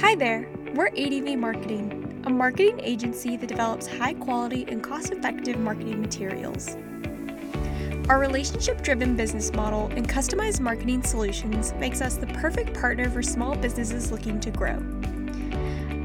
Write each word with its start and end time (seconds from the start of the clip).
Hi 0.00 0.14
there, 0.14 0.48
we're 0.74 0.90
ADV 0.96 1.36
Marketing, 1.40 2.22
a 2.24 2.30
marketing 2.30 2.78
agency 2.84 3.36
that 3.36 3.48
develops 3.48 3.88
high 3.88 4.14
quality 4.14 4.64
and 4.68 4.80
cost 4.80 5.10
effective 5.10 5.58
marketing 5.58 6.00
materials. 6.00 6.76
Our 8.08 8.20
relationship 8.20 8.80
driven 8.82 9.16
business 9.16 9.52
model 9.52 9.90
and 9.96 10.08
customized 10.08 10.60
marketing 10.60 11.02
solutions 11.02 11.74
makes 11.80 12.00
us 12.00 12.16
the 12.16 12.28
perfect 12.28 12.78
partner 12.78 13.10
for 13.10 13.22
small 13.22 13.56
businesses 13.56 14.12
looking 14.12 14.38
to 14.38 14.52
grow. 14.52 14.76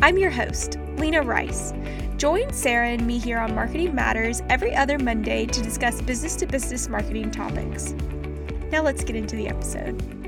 I'm 0.02 0.18
your 0.18 0.32
host, 0.32 0.80
Lena 0.98 1.22
Rice. 1.22 1.72
Join 2.18 2.52
Sarah 2.52 2.90
and 2.90 3.06
me 3.06 3.20
here 3.20 3.38
on 3.38 3.54
Marketing 3.54 3.94
Matters 3.94 4.42
every 4.50 4.74
other 4.74 4.98
Monday 4.98 5.46
to 5.46 5.62
discuss 5.62 6.02
business 6.02 6.36
to 6.38 6.48
business 6.48 6.90
marketing 6.90 7.30
topics. 7.30 7.94
Now 8.72 8.82
let's 8.82 9.04
get 9.04 9.16
into 9.16 9.36
the 9.36 9.48
episode. 9.48 10.23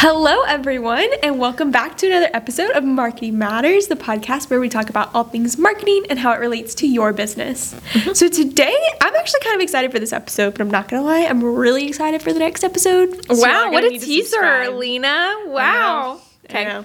Hello, 0.00 0.42
everyone, 0.42 1.08
and 1.24 1.40
welcome 1.40 1.72
back 1.72 1.96
to 1.96 2.06
another 2.06 2.30
episode 2.32 2.70
of 2.70 2.84
Marketing 2.84 3.36
Matters, 3.36 3.88
the 3.88 3.96
podcast 3.96 4.48
where 4.48 4.60
we 4.60 4.68
talk 4.68 4.88
about 4.88 5.12
all 5.12 5.24
things 5.24 5.58
marketing 5.58 6.04
and 6.08 6.20
how 6.20 6.30
it 6.30 6.38
relates 6.38 6.72
to 6.76 6.86
your 6.86 7.12
business. 7.12 7.74
Mm-hmm. 7.74 8.12
So, 8.12 8.28
today 8.28 8.76
I'm 9.00 9.14
actually 9.16 9.40
kind 9.40 9.56
of 9.56 9.60
excited 9.60 9.90
for 9.90 9.98
this 9.98 10.12
episode, 10.12 10.52
but 10.52 10.60
I'm 10.60 10.70
not 10.70 10.86
gonna 10.86 11.02
lie, 11.02 11.24
I'm 11.24 11.42
really 11.42 11.88
excited 11.88 12.22
for 12.22 12.32
the 12.32 12.38
next 12.38 12.62
episode. 12.62 13.26
So 13.26 13.42
wow, 13.42 13.72
what 13.72 13.82
a 13.82 13.98
teaser, 13.98 14.70
Lena! 14.70 15.34
Wow. 15.46 16.20
Okay. 16.50 16.82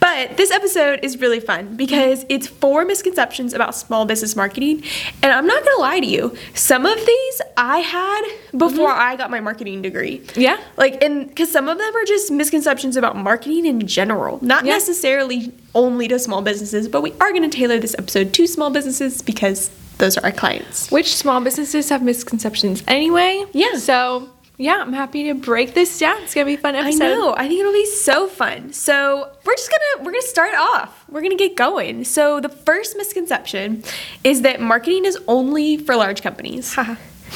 But 0.00 0.36
this 0.36 0.50
episode 0.50 1.00
is 1.02 1.20
really 1.20 1.40
fun 1.40 1.76
because 1.76 2.24
it's 2.28 2.46
four 2.46 2.84
misconceptions 2.86 3.52
about 3.52 3.74
small 3.74 4.06
business 4.06 4.34
marketing. 4.34 4.82
And 5.22 5.30
I'm 5.30 5.46
not 5.46 5.62
going 5.62 5.76
to 5.76 5.80
lie 5.80 6.00
to 6.00 6.06
you, 6.06 6.34
some 6.54 6.86
of 6.86 6.96
these 6.96 7.42
I 7.56 7.78
had 7.78 8.22
before 8.56 8.90
mm-hmm. 8.90 9.00
I 9.00 9.16
got 9.16 9.30
my 9.30 9.40
marketing 9.40 9.82
degree. 9.82 10.22
Yeah. 10.34 10.60
Like, 10.76 11.02
and 11.02 11.28
because 11.28 11.50
some 11.50 11.68
of 11.68 11.78
them 11.78 11.96
are 11.96 12.04
just 12.04 12.30
misconceptions 12.30 12.96
about 12.96 13.16
marketing 13.16 13.66
in 13.66 13.86
general, 13.86 14.38
not 14.42 14.64
yeah. 14.64 14.72
necessarily 14.72 15.52
only 15.74 16.08
to 16.08 16.18
small 16.18 16.42
businesses, 16.42 16.88
but 16.88 17.02
we 17.02 17.12
are 17.20 17.30
going 17.30 17.48
to 17.48 17.56
tailor 17.56 17.78
this 17.78 17.94
episode 17.98 18.32
to 18.34 18.46
small 18.46 18.70
businesses 18.70 19.22
because 19.22 19.70
those 19.98 20.18
are 20.18 20.24
our 20.24 20.32
clients. 20.32 20.90
Which 20.90 21.14
small 21.14 21.40
businesses 21.40 21.88
have 21.88 22.02
misconceptions 22.02 22.82
anyway? 22.86 23.44
Yeah. 23.52 23.76
So 23.76 24.30
yeah, 24.56 24.80
I'm 24.80 24.92
happy 24.92 25.24
to 25.24 25.34
break 25.34 25.74
this 25.74 25.98
down. 25.98 26.22
It's 26.22 26.34
gonna 26.34 26.46
be 26.46 26.56
fun 26.56 26.76
episode. 26.76 27.04
I 27.04 27.08
know. 27.08 27.34
I 27.36 27.48
think 27.48 27.60
it'll 27.60 27.72
be 27.72 27.86
so 27.86 28.28
fun. 28.28 28.72
So 28.72 29.28
we're 29.44 29.56
just 29.56 29.70
gonna 29.70 30.04
we're 30.04 30.12
gonna 30.12 30.22
start 30.22 30.54
off. 30.54 31.04
We're 31.08 31.22
gonna 31.22 31.34
get 31.34 31.56
going. 31.56 32.04
So 32.04 32.40
the 32.40 32.48
first 32.48 32.96
misconception 32.96 33.82
is 34.22 34.42
that 34.42 34.60
marketing 34.60 35.06
is 35.06 35.18
only 35.26 35.76
for 35.76 35.96
large 35.96 36.22
companies. 36.22 36.76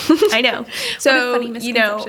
I 0.32 0.40
know. 0.40 0.66
So 0.98 1.40
you 1.40 1.72
know, 1.72 2.04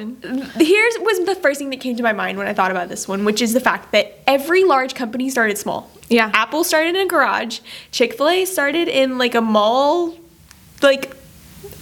here's 0.55 0.95
was 0.99 1.25
the 1.25 1.37
first 1.41 1.59
thing 1.59 1.69
that 1.69 1.79
came 1.79 1.95
to 1.95 2.03
my 2.03 2.13
mind 2.13 2.37
when 2.37 2.47
I 2.47 2.53
thought 2.53 2.71
about 2.71 2.89
this 2.89 3.07
one, 3.07 3.23
which 3.23 3.41
is 3.41 3.53
the 3.53 3.59
fact 3.59 3.91
that 3.91 4.19
every 4.25 4.63
large 4.63 4.95
company 4.95 5.29
started 5.29 5.57
small. 5.57 5.89
Yeah. 6.09 6.31
Apple 6.33 6.63
started 6.63 6.95
in 6.95 7.01
a 7.01 7.07
garage. 7.07 7.59
Chick 7.91 8.15
Fil 8.15 8.29
A 8.29 8.45
started 8.45 8.87
in 8.87 9.17
like 9.17 9.35
a 9.35 9.41
mall, 9.41 10.17
like 10.81 11.15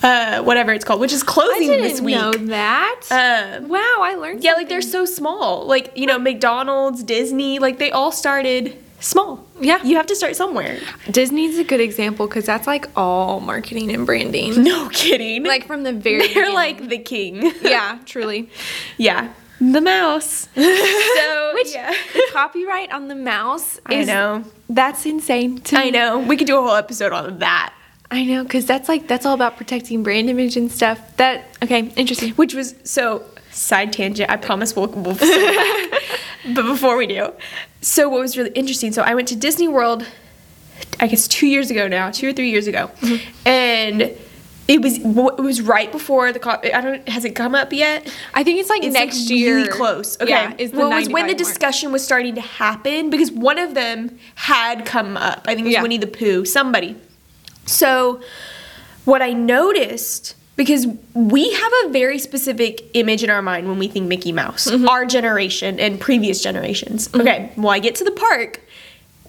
uh, 0.03 0.43
whatever 0.43 0.73
it's 0.73 0.85
called, 0.85 0.99
which 0.99 1.13
is 1.13 1.23
closing 1.23 1.69
this 1.69 2.01
week. 2.01 2.15
Know 2.15 2.33
that? 2.33 3.01
Uh, 3.09 3.65
wow, 3.65 3.99
I 4.01 4.15
learned. 4.15 4.43
Yeah, 4.43 4.51
something. 4.51 4.63
like 4.63 4.69
they're 4.69 4.81
so 4.81 5.05
small. 5.05 5.65
Like 5.65 5.91
you 5.95 6.05
know, 6.05 6.19
McDonald's, 6.19 7.03
Disney, 7.03 7.59
like 7.59 7.79
they 7.79 7.91
all 7.91 8.11
started 8.11 8.77
small. 8.99 9.45
Yeah, 9.59 9.83
you 9.83 9.95
have 9.95 10.07
to 10.07 10.15
start 10.15 10.35
somewhere. 10.35 10.79
Disney's 11.09 11.57
a 11.57 11.63
good 11.63 11.79
example 11.79 12.27
because 12.27 12.45
that's 12.45 12.67
like 12.67 12.87
all 12.95 13.39
marketing 13.39 13.91
and 13.91 14.05
branding. 14.05 14.63
No 14.63 14.89
kidding. 14.89 15.43
Like 15.43 15.65
from 15.65 15.83
the 15.83 15.93
very. 16.07 16.33
They're 16.33 16.53
like 16.53 16.89
the 16.89 16.97
king. 16.97 17.51
yeah, 17.61 17.99
truly. 18.05 18.49
Yeah. 18.97 19.33
The 19.59 19.81
mouse. 19.81 20.47
so, 20.53 21.51
which 21.55 21.73
yeah. 21.73 21.91
the 22.13 22.27
copyright 22.31 22.91
on 22.91 23.07
the 23.07 23.15
mouse 23.15 23.77
is, 23.77 23.81
I 23.87 24.03
know. 24.03 24.43
That's 24.69 25.03
insane. 25.05 25.57
to 25.61 25.77
I 25.77 25.89
know. 25.89 26.19
We 26.19 26.37
could 26.37 26.45
do 26.45 26.57
a 26.59 26.61
whole 26.61 26.75
episode 26.75 27.11
on 27.11 27.39
that. 27.39 27.73
I 28.11 28.23
know, 28.23 28.43
because 28.43 28.67
that's 28.67 28.87
like 28.87 29.07
that's 29.07 29.25
all 29.25 29.33
about 29.33 29.57
protecting 29.57 30.03
brand 30.03 30.29
image 30.29 30.55
and 30.57 30.71
stuff. 30.71 31.17
That 31.17 31.45
okay, 31.63 31.91
interesting. 31.95 32.33
Which 32.33 32.53
was 32.53 32.75
so 32.83 33.25
side 33.51 33.91
tangent. 33.91 34.29
I 34.29 34.37
promise 34.37 34.75
we'll, 34.75 34.87
we'll 34.87 35.15
but 35.15 36.63
before 36.63 36.95
we 36.97 37.07
do, 37.07 37.33
so 37.81 38.09
what 38.09 38.21
was 38.21 38.37
really 38.37 38.51
interesting? 38.51 38.91
So 38.91 39.03
I 39.03 39.15
went 39.15 39.27
to 39.29 39.35
Disney 39.35 39.67
World, 39.67 40.05
I 40.99 41.07
guess 41.07 41.27
two 41.27 41.47
years 41.47 41.71
ago 41.71 41.87
now, 41.87 42.11
two 42.11 42.29
or 42.29 42.33
three 42.33 42.49
years 42.49 42.67
ago, 42.67 42.91
mm-hmm. 43.01 43.47
and 43.47 44.01
it 44.67 44.81
was 44.81 44.97
it 44.97 45.41
was 45.41 45.61
right 45.61 45.91
before 45.91 46.33
the 46.33 46.75
I 46.75 46.81
don't 46.81 47.07
has 47.09 47.25
it 47.25 47.35
come 47.35 47.55
up 47.55 47.71
yet? 47.71 48.11
I 48.33 48.43
think 48.43 48.59
it's 48.59 48.69
like 48.69 48.83
it's 48.83 48.93
next 48.93 49.21
like 49.21 49.29
year. 49.29 49.55
Really 49.55 49.69
close. 49.69 50.19
Okay. 50.19 50.29
Yeah, 50.29 50.53
is 50.57 50.71
well, 50.71 50.91
it 50.91 50.95
was 50.95 51.09
when 51.09 51.27
the 51.27 51.35
discussion 51.35 51.89
mark. 51.89 51.93
was 51.93 52.03
starting 52.03 52.35
to 52.35 52.41
happen 52.41 53.09
because 53.09 53.31
one 53.31 53.57
of 53.57 53.73
them 53.73 54.17
had 54.35 54.85
come 54.85 55.17
up. 55.17 55.45
I 55.45 55.55
think 55.55 55.61
it 55.61 55.65
was 55.65 55.73
yeah. 55.73 55.81
Winnie 55.81 55.97
the 55.97 56.07
Pooh. 56.07 56.45
Somebody 56.45 56.95
so, 57.67 58.21
what 59.05 59.21
I 59.21 59.33
noticed 59.33 60.35
because 60.57 60.87
we 61.13 61.53
have 61.53 61.71
a 61.85 61.89
very 61.89 62.19
specific 62.19 62.89
image 62.93 63.23
in 63.23 63.29
our 63.29 63.41
mind 63.41 63.67
when 63.67 63.79
we 63.79 63.87
think 63.87 64.07
Mickey 64.07 64.31
Mouse, 64.33 64.67
mm-hmm. 64.69 64.89
our 64.89 65.05
generation 65.05 65.79
and 65.79 65.99
previous 65.99 66.41
generations. 66.41 67.07
Mm-hmm. 67.07 67.21
Okay, 67.21 67.51
well, 67.55 67.69
I 67.69 67.79
get 67.79 67.95
to 67.95 68.03
the 68.03 68.11
park, 68.11 68.61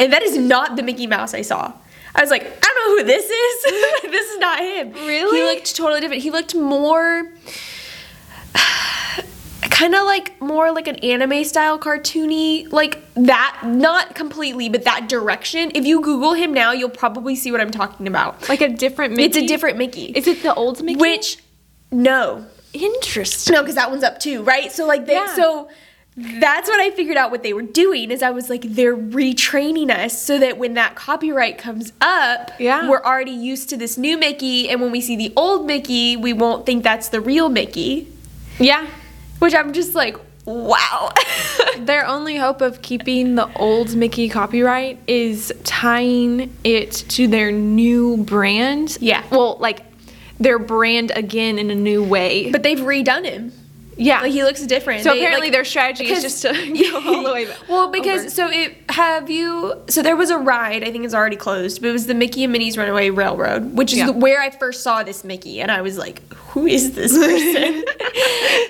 and 0.01 0.13
that 0.13 0.23
is 0.23 0.37
not 0.37 0.75
the 0.75 0.83
Mickey 0.83 1.07
Mouse 1.07 1.35
I 1.35 1.43
saw. 1.43 1.73
I 2.15 2.23
was 2.23 2.31
like, 2.31 2.43
I 2.43 2.47
don't 2.47 2.77
know 2.77 2.99
who 2.99 3.05
this 3.05 3.25
is. 3.25 3.63
this 4.11 4.31
is 4.31 4.39
not 4.39 4.59
him. 4.59 4.93
Really? 4.93 5.39
He 5.39 5.45
looked 5.45 5.77
totally 5.77 6.01
different. 6.01 6.23
He 6.23 6.31
looked 6.33 6.55
more 6.55 7.31
kind 9.79 9.95
of 9.95 10.05
like 10.05 10.41
more 10.41 10.73
like 10.73 10.89
an 10.89 10.97
anime 10.97 11.45
style 11.45 11.79
cartoony 11.79 12.71
like 12.73 13.01
that 13.15 13.61
not 13.65 14.13
completely 14.17 14.69
but 14.69 14.83
that 14.83 15.09
direction 15.09 15.71
if 15.73 15.87
you 15.87 16.01
google 16.01 16.35
him 16.35 16.53
now 16.53 16.73
you'll 16.73 16.91
probably 16.91 17.37
see 17.37 17.53
what 17.53 17.61
i'm 17.61 17.71
talking 17.71 18.09
about 18.09 18.49
like 18.49 18.61
a 18.61 18.69
different 18.69 19.15
mickey 19.15 19.25
it's 19.25 19.37
a 19.37 19.47
different 19.47 19.79
mickey 19.79 20.07
is 20.07 20.27
it 20.27 20.43
the 20.43 20.53
old 20.53 20.83
mickey 20.83 20.99
which 20.99 21.39
no 21.93 22.45
interesting 22.73 23.55
no 23.55 23.63
because 23.63 23.77
that 23.77 23.89
one's 23.89 24.03
up 24.03 24.19
too 24.19 24.43
right 24.43 24.73
so 24.73 24.85
like 24.85 25.07
they 25.07 25.15
yeah. 25.15 25.35
so 25.37 25.69
that's 26.21 26.69
what 26.69 26.81
I 26.81 26.91
figured 26.91 27.17
out 27.17 27.31
what 27.31 27.45
they 27.45 27.53
were 27.53 27.63
doing 27.63 28.11
is 28.11 28.25
I 28.25 28.31
was 28.31 28.51
like 28.51 28.63
they're 28.63 28.97
retraining 28.97 29.89
us 29.89 30.21
so 30.21 30.37
that 30.41 30.59
when 30.59 30.75
that 30.75 30.97
copyright 30.97 31.59
comes 31.59 31.93
up, 32.01 32.51
yeah. 32.59 32.91
we're 32.91 33.05
already 33.05 33.31
used 33.31 33.69
to 33.69 33.77
this 33.77 33.97
new 33.97 34.19
Mickey 34.19 34.69
and 34.69 34.81
when 34.81 34.91
we 34.91 35.01
see 35.01 35.15
the 35.15 35.33
old 35.37 35.65
Mickey, 35.65 36.17
we 36.17 36.33
won't 36.33 36.67
think 36.67 36.83
that's 36.83 37.11
the 37.11 37.21
real 37.21 37.49
Mickey. 37.49 38.13
Yeah. 38.59 38.89
Which 39.39 39.55
I'm 39.55 39.73
just 39.73 39.95
like, 39.95 40.17
wow. 40.45 41.13
Their 41.79 42.07
only 42.07 42.37
hope 42.37 42.61
of 42.61 42.83
keeping 42.83 43.37
the 43.37 43.53
old 43.57 43.95
Mickey 43.95 44.29
copyright 44.29 44.99
is 45.07 45.53
tying 45.65 46.53
it 46.65 46.93
to 47.11 47.29
their 47.29 47.53
new 47.53 48.17
brand. 48.17 48.99
Yeah. 49.01 49.25
Well, 49.31 49.57
like 49.61 49.85
their 50.41 50.59
brand 50.59 51.13
again 51.15 51.59
in 51.59 51.71
a 51.71 51.75
new 51.75 52.03
way. 52.03 52.51
But 52.51 52.63
they've 52.63 52.79
redone 52.79 53.25
him. 53.25 53.53
Yeah, 53.99 54.21
like 54.21 54.33
he 54.33 54.45
looks 54.45 54.65
different. 54.65 55.03
So 55.03 55.11
they, 55.11 55.19
apparently 55.19 55.49
like, 55.49 55.53
their 55.53 55.65
strategy 55.65 56.11
is 56.11 56.23
just 56.23 56.43
to 56.43 56.53
go 56.91 56.97
all 57.05 57.23
the 57.25 57.33
way. 57.33 57.45
Back 57.49 57.69
well, 57.69 57.91
because 57.91 58.21
over. 58.21 58.31
so 58.31 58.49
it 58.49 58.77
have 58.91 59.29
you 59.29 59.75
so 59.89 60.03
there 60.03 60.17
was 60.17 60.31
a 60.31 60.39
ride. 60.39 60.85
I 60.85 60.93
think 60.93 61.05
it's 61.05 61.15
already 61.15 61.37
closed, 61.37 61.83
but 61.83 61.89
it 61.89 61.93
was 61.93 62.07
the 62.07 62.15
Mickey 62.15 62.45
and 62.45 62.53
Minnie's 62.53 62.79
Runaway 62.79 63.11
Railroad, 63.11 63.77
which 63.77 63.93
is 63.93 63.99
yeah. 63.99 64.07
the, 64.07 64.13
where 64.13 64.41
I 64.41 64.51
first 64.51 64.83
saw 64.83 65.03
this 65.03 65.25
Mickey, 65.25 65.61
and 65.61 65.71
I 65.71 65.83
was 65.83 65.99
like, 65.99 66.23
"Who 66.33 66.67
is 66.67 66.95
this 66.95 67.13
person?" 67.13 67.85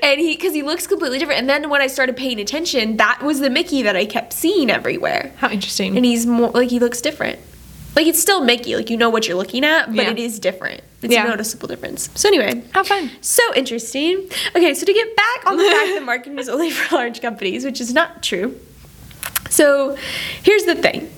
and 0.02 0.18
he 0.18 0.34
because 0.34 0.54
he 0.54 0.62
looks 0.62 0.86
completely 0.86 1.18
different. 1.18 1.40
And 1.40 1.48
then 1.48 1.68
when 1.68 1.82
I 1.82 1.88
started 1.88 2.16
paying 2.16 2.40
attention, 2.40 2.96
that 2.96 3.22
was 3.22 3.40
the 3.40 3.50
Mickey 3.50 3.82
that 3.82 3.96
I 3.96 4.06
kept 4.06 4.32
seeing 4.32 4.70
everywhere. 4.70 5.32
How 5.36 5.50
interesting! 5.50 5.94
And 5.96 6.06
he's 6.06 6.24
more 6.24 6.50
like 6.50 6.70
he 6.70 6.78
looks 6.78 7.02
different. 7.02 7.38
Like 7.96 8.06
it's 8.06 8.20
still 8.20 8.42
Mickey, 8.44 8.76
like 8.76 8.90
you 8.90 8.96
know 8.96 9.10
what 9.10 9.26
you're 9.26 9.36
looking 9.36 9.64
at, 9.64 9.86
but 9.86 10.04
yeah. 10.04 10.10
it 10.10 10.18
is 10.18 10.38
different. 10.38 10.82
It's 11.02 11.12
yeah. 11.12 11.24
a 11.24 11.28
noticeable 11.28 11.68
difference. 11.68 12.10
So 12.14 12.28
anyway, 12.28 12.62
how 12.72 12.84
fun. 12.84 13.10
So 13.20 13.42
interesting. 13.54 14.28
Okay, 14.54 14.74
so 14.74 14.86
to 14.86 14.92
get 14.92 15.16
back 15.16 15.46
on 15.46 15.56
the 15.56 15.64
fact 15.70 15.94
that 15.94 16.02
marketing 16.04 16.38
is 16.38 16.48
only 16.48 16.70
for 16.70 16.96
large 16.96 17.20
companies, 17.20 17.64
which 17.64 17.80
is 17.80 17.92
not 17.92 18.22
true. 18.22 18.58
So 19.50 19.96
here's 20.42 20.64
the 20.64 20.74
thing. 20.74 21.10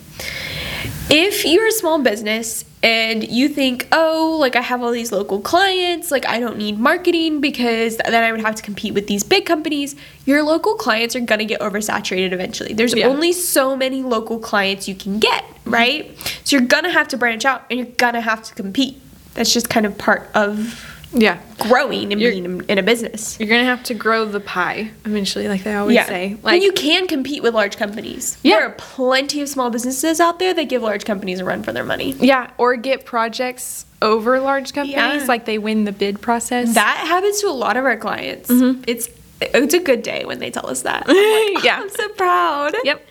If 1.12 1.44
you're 1.44 1.66
a 1.66 1.72
small 1.72 2.00
business 2.00 2.64
and 2.84 3.26
you 3.28 3.48
think, 3.48 3.88
oh, 3.90 4.36
like 4.38 4.54
I 4.54 4.60
have 4.60 4.80
all 4.82 4.92
these 4.92 5.10
local 5.10 5.40
clients, 5.40 6.12
like 6.12 6.24
I 6.26 6.38
don't 6.38 6.56
need 6.56 6.78
marketing 6.78 7.40
because 7.40 7.96
then 7.96 8.22
I 8.22 8.30
would 8.30 8.40
have 8.40 8.54
to 8.54 8.62
compete 8.62 8.94
with 8.94 9.08
these 9.08 9.24
big 9.24 9.44
companies, 9.44 9.96
your 10.24 10.44
local 10.44 10.74
clients 10.74 11.16
are 11.16 11.20
gonna 11.20 11.44
get 11.44 11.60
oversaturated 11.60 12.32
eventually. 12.32 12.74
There's 12.74 12.94
yeah. 12.94 13.06
only 13.06 13.32
so 13.32 13.76
many 13.76 14.02
local 14.02 14.38
clients 14.38 14.86
you 14.86 14.94
can 14.94 15.18
get. 15.18 15.44
Right? 15.70 16.08
Mm-hmm. 16.08 16.44
So 16.44 16.56
you're 16.56 16.66
gonna 16.66 16.90
have 16.90 17.08
to 17.08 17.16
branch 17.16 17.44
out 17.44 17.64
and 17.70 17.78
you're 17.78 17.88
gonna 17.96 18.20
have 18.20 18.42
to 18.44 18.54
compete. 18.54 19.00
That's 19.34 19.52
just 19.52 19.70
kind 19.70 19.86
of 19.86 19.96
part 19.96 20.28
of 20.34 20.86
yeah 21.12 21.40
growing 21.58 22.12
and 22.12 22.20
you're, 22.20 22.30
being 22.30 22.62
in 22.68 22.78
a 22.78 22.82
business 22.82 23.38
you're 23.40 23.48
gonna 23.48 23.64
have 23.64 23.82
to 23.82 23.94
grow 23.94 24.24
the 24.24 24.38
pie 24.38 24.90
eventually 25.04 25.48
like 25.48 25.64
they 25.64 25.74
always 25.74 25.96
yeah. 25.96 26.06
say 26.06 26.36
like 26.42 26.54
and 26.54 26.62
you 26.62 26.72
can 26.72 27.08
compete 27.08 27.42
with 27.42 27.52
large 27.52 27.76
companies 27.76 28.38
yeah. 28.42 28.56
there 28.56 28.68
are 28.68 28.74
plenty 28.78 29.40
of 29.40 29.48
small 29.48 29.70
businesses 29.70 30.20
out 30.20 30.38
there 30.38 30.54
that 30.54 30.68
give 30.68 30.82
large 30.82 31.04
companies 31.04 31.40
a 31.40 31.44
run 31.44 31.62
for 31.62 31.72
their 31.72 31.84
money 31.84 32.12
yeah 32.12 32.50
or 32.58 32.76
get 32.76 33.04
projects 33.04 33.86
over 34.02 34.40
large 34.40 34.72
companies 34.72 34.94
yeah. 35.22 35.24
like 35.26 35.46
they 35.46 35.58
win 35.58 35.84
the 35.84 35.92
bid 35.92 36.20
process 36.20 36.74
that 36.74 37.04
happens 37.08 37.40
to 37.40 37.48
a 37.48 37.50
lot 37.50 37.76
of 37.76 37.84
our 37.84 37.96
clients 37.96 38.48
mm-hmm. 38.48 38.80
it's 38.86 39.08
it's 39.40 39.74
a 39.74 39.80
good 39.80 40.02
day 40.02 40.24
when 40.24 40.38
they 40.38 40.50
tell 40.50 40.68
us 40.68 40.82
that. 40.82 41.04
I'm 41.06 41.54
like, 41.54 41.64
Yeah. 41.64 41.78
Oh, 41.80 41.82
I'm 41.82 41.90
so 41.90 42.08
proud. 42.10 42.74
Yep. 42.84 43.06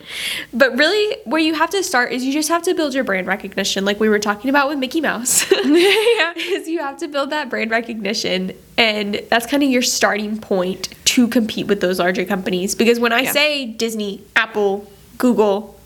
But 0.52 0.76
really, 0.78 1.16
where 1.24 1.40
you 1.40 1.54
have 1.54 1.70
to 1.70 1.82
start 1.82 2.12
is 2.12 2.24
you 2.24 2.32
just 2.32 2.48
have 2.48 2.62
to 2.62 2.74
build 2.74 2.94
your 2.94 3.04
brand 3.04 3.26
recognition, 3.26 3.84
like 3.84 3.98
we 3.98 4.08
were 4.08 4.18
talking 4.18 4.50
about 4.50 4.68
with 4.68 4.78
Mickey 4.78 5.00
Mouse. 5.00 5.50
yeah. 5.64 6.32
is 6.36 6.68
you 6.68 6.80
have 6.80 6.98
to 6.98 7.08
build 7.08 7.30
that 7.30 7.50
brand 7.50 7.70
recognition, 7.70 8.52
and 8.78 9.22
that's 9.28 9.46
kind 9.46 9.62
of 9.62 9.70
your 9.70 9.82
starting 9.82 10.38
point 10.38 10.94
to 11.06 11.26
compete 11.26 11.66
with 11.66 11.80
those 11.80 11.98
larger 11.98 12.24
companies. 12.24 12.74
Because 12.74 13.00
when 13.00 13.12
I 13.12 13.22
Yeah. 13.22 13.32
say 13.32 13.66
Disney, 13.66 14.22
Apple, 14.36 14.90
Google, 15.18 15.76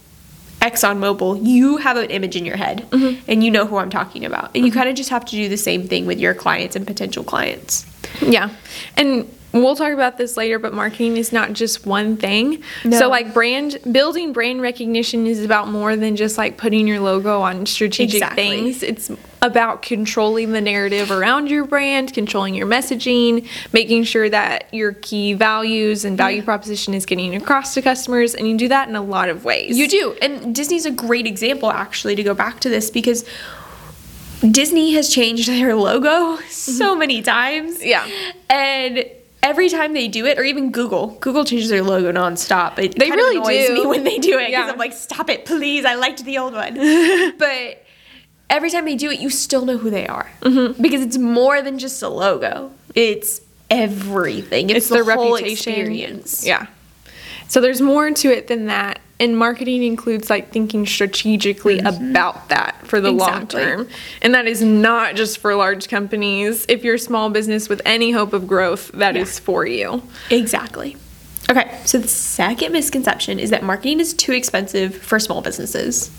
ExxonMobil, 0.60 1.44
you 1.46 1.78
have 1.78 1.96
an 1.96 2.10
image 2.10 2.36
in 2.36 2.44
your 2.44 2.56
head, 2.56 2.86
mm-hmm. 2.90 3.22
and 3.28 3.42
you 3.42 3.50
know 3.50 3.66
who 3.66 3.76
I'm 3.78 3.90
talking 3.90 4.24
about, 4.24 4.50
and 4.54 4.64
you 4.64 4.70
mm-hmm. 4.70 4.78
kind 4.78 4.88
of 4.90 4.94
just 4.94 5.10
have 5.10 5.24
to 5.26 5.30
do 5.32 5.48
the 5.48 5.56
same 5.56 5.88
thing 5.88 6.06
with 6.06 6.18
your 6.18 6.34
clients 6.34 6.76
and 6.76 6.86
potential 6.86 7.24
clients. 7.24 7.86
Yeah. 8.22 8.50
And 8.96 9.28
we'll 9.62 9.76
talk 9.76 9.92
about 9.92 10.18
this 10.18 10.36
later, 10.36 10.58
but 10.58 10.74
marketing 10.74 11.16
is 11.16 11.32
not 11.32 11.52
just 11.52 11.86
one 11.86 12.16
thing. 12.16 12.62
No. 12.84 12.98
So 12.98 13.08
like 13.08 13.32
brand 13.32 13.78
building 13.90 14.32
brand 14.32 14.60
recognition 14.60 15.26
is 15.26 15.44
about 15.44 15.68
more 15.68 15.96
than 15.96 16.16
just 16.16 16.36
like 16.36 16.58
putting 16.58 16.88
your 16.88 17.00
logo 17.00 17.40
on 17.40 17.66
strategic 17.66 18.16
Exactly. 18.16 18.42
things. 18.42 18.82
It's 18.82 19.10
about 19.42 19.82
controlling 19.82 20.52
the 20.52 20.60
narrative 20.60 21.10
around 21.10 21.50
your 21.50 21.66
brand, 21.66 22.12
controlling 22.14 22.54
your 22.54 22.66
messaging, 22.66 23.46
making 23.72 24.04
sure 24.04 24.28
that 24.28 24.72
your 24.72 24.92
key 24.92 25.34
values 25.34 26.04
and 26.04 26.16
value 26.16 26.42
proposition 26.42 26.94
is 26.94 27.04
getting 27.04 27.34
across 27.36 27.74
to 27.74 27.82
customers 27.82 28.34
and 28.34 28.48
you 28.48 28.56
do 28.56 28.68
that 28.68 28.88
in 28.88 28.96
a 28.96 29.02
lot 29.02 29.28
of 29.28 29.44
ways. 29.44 29.76
You 29.76 29.86
do. 29.86 30.16
And 30.22 30.54
Disney's 30.54 30.86
a 30.86 30.90
great 30.90 31.26
example, 31.26 31.70
actually, 31.70 32.16
to 32.16 32.22
go 32.22 32.34
back 32.34 32.60
to 32.60 32.68
this 32.68 32.90
because 32.90 33.24
Disney 34.50 34.92
has 34.94 35.10
changed 35.10 35.48
their 35.48 35.74
logo 35.74 36.36
so 36.48 36.90
mm-hmm. 36.90 36.98
many 36.98 37.22
times. 37.22 37.84
Yeah. 37.84 38.08
And 38.48 39.04
every 39.44 39.68
time 39.68 39.92
they 39.92 40.08
do 40.08 40.26
it, 40.26 40.38
or 40.38 40.42
even 40.42 40.72
Google, 40.72 41.16
Google 41.20 41.44
changes 41.44 41.68
their 41.70 41.82
logo 41.82 42.10
nonstop. 42.10 42.78
It 42.80 42.98
They 42.98 43.10
really 43.10 43.36
annoys 43.36 43.68
do. 43.68 43.74
me 43.74 43.86
when 43.86 44.02
they 44.02 44.18
do 44.18 44.38
it 44.38 44.46
because 44.46 44.50
Yeah. 44.66 44.70
I'm 44.72 44.78
like, 44.78 44.92
stop 44.94 45.30
it, 45.30 45.44
please. 45.44 45.84
I 45.84 45.94
liked 45.94 46.24
the 46.24 46.38
old 46.38 46.54
one. 46.54 46.74
but 47.38 47.84
every 48.50 48.70
time 48.70 48.84
they 48.86 48.96
do 48.96 49.10
it, 49.10 49.20
you 49.20 49.30
still 49.30 49.64
know 49.64 49.76
who 49.76 49.90
they 49.90 50.06
are 50.08 50.28
Mm-hmm. 50.40 50.82
because 50.82 51.02
it's 51.02 51.18
more 51.18 51.62
than 51.62 51.78
just 51.78 52.02
a 52.02 52.08
logo. 52.08 52.72
It's 52.94 53.40
everything. 53.70 54.70
It's, 54.70 54.78
it's 54.78 54.88
the 54.88 55.02
their 55.04 55.14
whole 55.14 55.34
reputation. 55.34 55.72
experience. 55.74 56.46
Yeah. 56.46 56.66
So 57.48 57.60
there's 57.60 57.80
more 57.82 58.10
to 58.10 58.28
it 58.32 58.48
than 58.48 58.66
that. 58.66 58.98
And 59.20 59.38
marketing 59.38 59.84
includes 59.84 60.28
like 60.28 60.50
thinking 60.50 60.86
strategically 60.86 61.78
mm-hmm. 61.78 62.10
about 62.10 62.48
that 62.48 62.84
for 62.86 63.00
the 63.00 63.12
Exactly. 63.12 63.64
long 63.64 63.76
term. 63.76 63.88
And 64.22 64.34
that 64.34 64.46
is 64.46 64.60
not 64.60 65.14
just 65.14 65.38
for 65.38 65.54
large 65.54 65.88
companies. 65.88 66.66
If 66.68 66.82
you're 66.82 66.96
a 66.96 66.98
small 66.98 67.30
business 67.30 67.68
with 67.68 67.80
any 67.84 68.10
hope 68.10 68.32
of 68.32 68.46
growth, 68.48 68.90
that 68.92 69.16
is 69.16 69.38
Yeah. 69.38 69.44
for 69.44 69.66
you. 69.66 70.02
Exactly. 70.30 70.96
Okay, 71.50 71.78
so 71.84 71.98
the 71.98 72.08
second 72.08 72.72
misconception 72.72 73.38
is 73.38 73.50
that 73.50 73.62
marketing 73.62 74.00
is 74.00 74.14
too 74.14 74.32
expensive 74.32 74.96
for 74.96 75.20
small 75.20 75.42
businesses. 75.42 76.10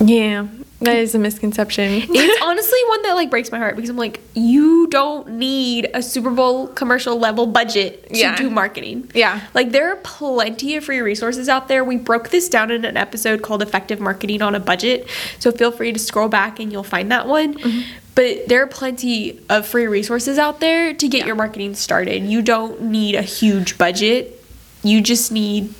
Yeah, 0.00 0.46
that 0.80 0.96
is 0.96 1.14
a 1.16 1.18
misconception. 1.18 1.90
It's 2.08 2.42
honestly 2.44 2.78
one 2.88 3.02
that 3.02 3.14
like 3.14 3.30
breaks 3.30 3.50
my 3.50 3.58
heart 3.58 3.74
because 3.74 3.90
I'm 3.90 3.96
like, 3.96 4.20
you 4.34 4.86
don't 4.86 5.30
need 5.32 5.90
a 5.92 6.00
Super 6.02 6.30
Bowl 6.30 6.68
commercial 6.68 7.18
level 7.18 7.46
budget 7.46 8.08
to 8.10 8.16
Yeah. 8.16 8.36
do 8.36 8.48
marketing. 8.48 9.10
Yeah. 9.12 9.40
Like 9.54 9.72
there 9.72 9.90
are 9.92 9.96
plenty 9.96 10.76
of 10.76 10.84
free 10.84 11.00
resources 11.00 11.48
out 11.48 11.66
there. 11.66 11.82
We 11.84 11.96
broke 11.96 12.28
this 12.30 12.48
down 12.48 12.70
in 12.70 12.84
an 12.84 12.96
episode 12.96 13.42
called 13.42 13.60
Effective 13.60 13.98
Marketing 13.98 14.40
on 14.40 14.54
a 14.54 14.60
Budget. 14.60 15.08
So 15.40 15.50
feel 15.50 15.72
free 15.72 15.92
to 15.92 15.98
scroll 15.98 16.28
back 16.28 16.60
and 16.60 16.70
you'll 16.70 16.84
find 16.84 17.10
that 17.10 17.26
one. 17.26 17.54
Mm-hmm. 17.54 17.80
But 18.14 18.48
there 18.48 18.62
are 18.62 18.66
plenty 18.68 19.40
of 19.48 19.66
free 19.66 19.86
resources 19.86 20.38
out 20.38 20.60
there 20.60 20.92
to 20.94 21.08
get 21.08 21.26
your 21.26 21.34
marketing 21.36 21.74
started. 21.74 22.22
You 22.24 22.42
don't 22.42 22.82
need 22.82 23.14
a 23.16 23.22
huge 23.22 23.78
budget. 23.78 24.44
You 24.84 25.00
just 25.00 25.32
need 25.32 25.74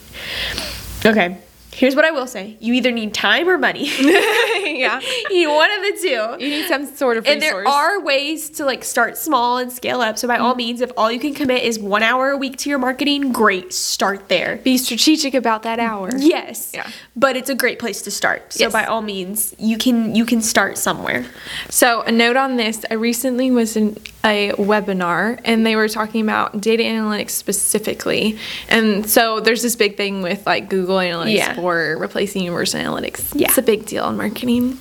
Okay. 1.07 1.39
Here's 1.79 1.95
what 1.95 2.05
I 2.05 2.11
will 2.11 2.27
say. 2.27 2.57
You 2.59 2.75
either 2.75 2.91
need 2.91 3.15
time 3.15 3.49
or 3.49 3.57
money. 3.57 3.85
yeah. 4.79 5.01
you 5.31 5.39
need 5.39 5.47
one 5.47 5.71
of 5.71 5.81
the 5.83 5.99
two 6.03 6.45
You 6.45 6.51
need 6.51 6.67
some 6.67 6.87
sort 6.87 7.17
of 7.17 7.27
and 7.27 7.41
there 7.41 7.67
are 7.67 8.01
ways 8.01 8.51
to 8.51 8.65
like 8.65 8.85
start 8.85 9.17
small 9.17 9.59
and 9.59 9.73
scale 9.73 10.01
up 10.01 10.19
so 10.19 10.27
by 10.29 10.39
all 10.39 10.55
mm. 10.55 10.59
means 10.59 10.81
if 10.81 10.91
all 10.97 11.11
you 11.11 11.21
can 11.21 11.35
commit 11.35 11.63
is 11.63 11.79
one 11.79 12.03
hour 12.03 12.31
a 12.31 12.37
week 12.37 12.57
to 12.59 12.71
your 12.71 12.79
marketing 12.79 13.33
great 13.33 13.73
start 13.73 14.29
there 14.29 14.57
Be 14.65 14.77
strategic 14.79 15.35
about 15.35 15.63
that 15.63 15.79
hour. 15.79 16.11
yes 16.17 16.73
Yeah. 16.75 16.89
but 17.17 17.37
it's 17.37 17.51
a 17.51 17.55
great 17.55 17.79
place 17.79 18.03
to 18.03 18.11
start 18.11 18.53
so 18.53 18.65
Yes. 18.65 18.73
by 18.73 18.85
all 18.85 19.03
means 19.03 19.55
you 19.59 19.79
can 19.79 20.15
you 20.15 20.25
can 20.25 20.43
start 20.43 20.79
somewhere 20.79 21.27
So, 21.71 22.03
a 22.03 22.13
note 22.13 22.37
on 22.37 22.57
this 22.57 22.85
I 22.91 22.95
recently 22.95 23.51
was 23.51 23.77
in 23.77 23.97
a 24.25 24.51
webinar 24.53 25.41
and 25.45 25.65
they 25.65 25.77
were 25.77 25.89
talking 25.89 26.23
about 26.23 26.61
data 26.61 26.83
analytics 26.83 27.31
specifically. 27.31 28.39
And 28.69 29.09
so, 29.09 29.41
there's 29.41 29.63
this 29.63 29.77
big 29.77 29.97
thing 29.97 30.23
with 30.23 30.45
like 30.47 30.69
Google 30.69 30.97
Analytics 30.97 31.35
Yeah. 31.37 31.61
For 31.69 31.99
replacing 31.99 32.43
Universal 32.45 32.81
Analytics. 32.81 33.39
Yeah. 33.39 33.49
It's 33.49 33.59
a 33.59 33.63
big 33.63 33.85
deal 33.85 34.09
in 34.09 34.17
marketing. 34.17 34.79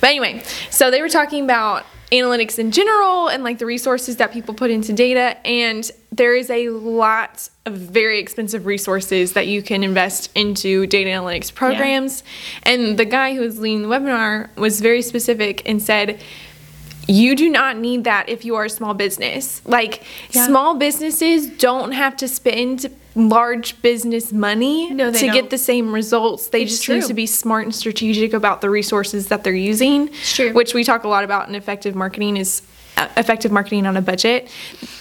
But 0.00 0.10
anyway, 0.10 0.42
so 0.70 0.90
they 0.90 1.00
were 1.00 1.08
talking 1.08 1.44
about 1.44 1.86
analytics 2.10 2.58
in 2.58 2.72
general 2.72 3.28
and 3.28 3.44
like 3.44 3.58
the 3.58 3.66
resources 3.66 4.16
that 4.16 4.32
people 4.32 4.52
put 4.52 4.72
into 4.72 4.92
data. 4.92 5.38
And 5.46 5.88
there 6.10 6.34
is 6.34 6.50
a 6.50 6.70
lot 6.70 7.48
of 7.64 7.74
very 7.74 8.18
expensive 8.18 8.66
resources 8.66 9.34
that 9.34 9.46
you 9.46 9.62
can 9.62 9.84
invest 9.84 10.30
into 10.34 10.88
data 10.88 11.10
analytics 11.10 11.54
programs. 11.54 12.24
And 12.64 12.98
the 12.98 13.04
guy 13.04 13.34
who 13.34 13.42
was 13.42 13.60
leading 13.60 13.82
the 13.82 13.88
webinar 13.88 14.54
was 14.56 14.80
very 14.80 15.02
specific 15.02 15.62
and 15.64 15.80
said, 15.80 16.20
you 17.08 17.36
do 17.36 17.48
not 17.48 17.76
need 17.76 18.04
that 18.04 18.28
if 18.28 18.44
you 18.44 18.56
are 18.56 18.64
a 18.64 18.70
small 18.70 18.94
business. 18.94 19.60
Like, 19.64 20.02
Yeah. 20.30 20.46
small 20.46 20.74
businesses 20.74 21.46
don't 21.46 21.92
have 21.92 22.16
to 22.18 22.28
spend 22.28 22.86
large 23.14 23.80
business 23.80 24.32
money 24.32 24.90
No, 24.90 25.10
to 25.10 25.18
don't. 25.18 25.32
get 25.32 25.50
the 25.50 25.56
same 25.58 25.92
results. 25.92 26.48
They 26.48 26.62
It's 26.62 26.78
just 26.78 26.88
need 26.88 27.02
to 27.04 27.14
be 27.14 27.26
smart 27.26 27.64
and 27.64 27.74
strategic 27.74 28.32
about 28.34 28.60
the 28.60 28.68
resources 28.70 29.28
that 29.28 29.42
they're 29.44 29.54
using. 29.54 30.10
true. 30.24 30.52
Which 30.52 30.74
we 30.74 30.84
talk 30.84 31.04
a 31.04 31.08
lot 31.08 31.24
about 31.24 31.48
in 31.48 31.54
effective 31.54 31.94
marketing 31.94 32.36
is 32.36 32.60
effective 32.96 33.52
marketing 33.52 33.86
on 33.86 33.96
a 33.96 34.02
budget. 34.02 34.48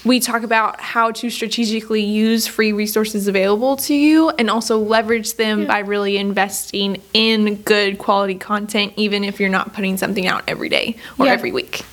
We 0.03 0.19
talk 0.19 0.43
about 0.43 0.79
how 0.81 1.11
to 1.11 1.29
strategically 1.29 2.03
use 2.03 2.45
free 2.47 2.73
resources 2.73 3.27
available 3.27 3.77
to 3.77 3.93
you 3.93 4.29
and 4.31 4.49
also 4.49 4.77
leverage 4.77 5.35
them 5.35 5.65
by 5.65 5.79
really 5.79 6.17
investing 6.17 7.01
in 7.13 7.55
good 7.63 7.97
quality 7.97 8.35
content 8.35 8.93
even 8.97 9.23
if 9.23 9.39
you're 9.39 9.49
not 9.49 9.73
putting 9.73 9.97
something 9.97 10.27
out 10.27 10.43
every 10.47 10.69
day 10.69 10.97
or 11.17 11.25
Yeah. 11.25 11.31
every 11.33 11.51
week. 11.51 11.83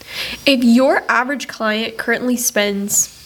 if 0.45 0.63
your 0.63 1.03
average 1.09 1.49
client 1.49 1.97
currently 1.97 2.37
spends 2.37 3.19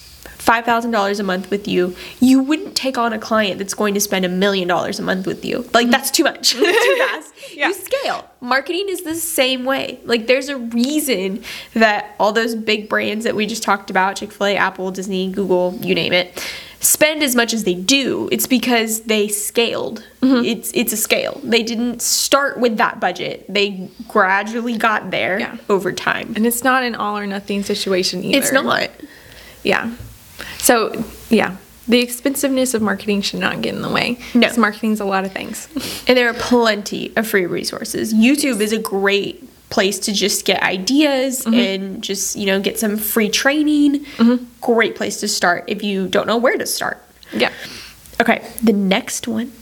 $5000 0.47 1.21
a 1.21 1.23
month 1.23 1.51
with 1.51 1.67
you 1.67 1.95
you 2.21 2.41
wouldn't 2.43 2.77
take 2.77 2.97
on 2.97 3.13
a 3.13 3.19
client 3.19 3.59
that's 3.59 3.75
going 3.75 3.95
to 3.95 4.01
spend 4.01 4.25
a 4.25 4.29
million 4.29 4.69
dollars 4.69 4.99
a 4.99 5.03
month 5.03 5.27
with 5.27 5.45
you. 5.45 5.69
Like 5.75 5.91
that's 5.91 6.11
too 6.11 6.25
much. 6.25 6.53
Too 6.57 6.65
fast. 6.99 7.33
Yeah. 7.53 7.69
you 7.69 7.75
scale. 7.75 8.29
Marketing 8.41 8.87
is 8.89 9.03
the 9.03 9.15
same 9.17 9.65
way. 9.65 9.99
Like 10.05 10.27
there's 10.27 10.49
a 10.49 10.57
reason 10.57 11.43
that 11.75 12.15
all 12.21 12.33
those 12.33 12.55
big 12.55 12.89
brands 12.89 13.25
that 13.25 13.35
we 13.35 13.47
just 13.47 13.63
talked 13.63 13.91
about 13.91 14.17
chick-fil-a 14.17 14.57
apple 14.57 14.91
disney 14.91 15.31
google 15.33 15.77
you 15.83 15.95
name 15.95 16.13
it 16.13 16.43
spend 16.81 17.23
as 17.23 17.35
much 17.35 17.53
as 17.53 17.65
they 17.65 17.75
do. 17.75 18.29
It's 18.31 18.47
because 18.47 19.01
they 19.03 19.27
scaled. 19.29 20.05
Mm-hmm. 20.21 20.45
it's 20.45 20.71
it's 20.75 20.93
a 20.93 20.97
scale. 20.97 21.41
They 21.43 21.63
didn't 21.65 22.01
start 22.03 22.59
with 22.61 22.77
that 22.77 23.01
budget. 23.01 23.45
They 23.49 23.89
gradually 24.07 24.77
got 24.77 25.11
there 25.11 25.41
Yeah. 25.41 25.57
over 25.69 25.91
time. 25.91 26.35
And 26.37 26.47
it's 26.47 26.63
not 26.63 26.83
an 26.85 26.95
all 26.95 27.17
or 27.19 27.27
nothing 27.27 27.63
situation 27.65 28.23
either. 28.23 28.39
it's 28.39 28.53
not. 28.53 28.91
Yeah. 29.65 29.91
So, 30.67 31.05
yeah. 31.31 31.57
The 31.89 32.01
expensiveness 32.01 32.75
of 32.75 32.83
marketing 32.83 33.23
should 33.23 33.39
not 33.39 33.63
get 33.63 33.75
in 33.75 33.83
the 33.83 33.89
way. 33.89 34.19
No. 34.35 34.41
Because 34.41 34.59
marketing's 34.59 34.99
a 35.01 35.05
lot 35.05 35.25
of 35.25 35.31
things. 35.33 35.69
And 36.09 36.19
there 36.19 36.29
are 36.29 36.35
plenty 36.35 37.17
of 37.17 37.29
free 37.29 37.47
resources. 37.47 38.13
YouTube 38.13 38.61
is 38.61 38.73
a 38.73 38.79
great 38.79 39.45
place 39.71 39.99
to 40.01 40.13
just 40.13 40.45
get 40.45 40.63
ideas 40.65 41.45
Mm-hmm. 41.45 41.55
and 41.55 42.03
just, 42.03 42.35
you 42.35 42.47
know, 42.47 42.61
get 42.61 42.79
some 42.79 42.97
free 42.97 43.29
training. 43.29 44.05
Great 44.61 44.97
place 44.97 45.21
to 45.21 45.29
start 45.29 45.63
if 45.69 45.85
you 45.85 46.09
don't 46.09 46.27
know 46.27 46.37
where 46.37 46.57
to 46.59 46.67
start. 46.67 46.99
yeah. 47.33 47.53
Okay, 48.21 48.45
the 48.63 48.73
next 48.73 49.29
one. 49.29 49.53